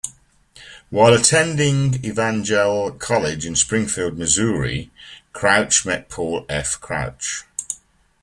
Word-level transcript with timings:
While 0.89 1.13
attending 1.13 2.03
Evangel 2.03 2.91
College 2.93 3.45
in 3.45 3.55
Springfield, 3.55 4.17
Missouri, 4.17 4.89
Crouch 5.31 5.85
met 5.85 6.09
Paul 6.09 6.43
F. 6.49 6.79
Crouch. 6.81 7.43